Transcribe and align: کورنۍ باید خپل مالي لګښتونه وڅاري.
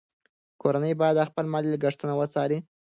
کورنۍ 0.61 0.93
باید 1.01 1.27
خپل 1.29 1.45
مالي 1.53 1.69
لګښتونه 1.71 2.13
وڅاري. 2.15 2.57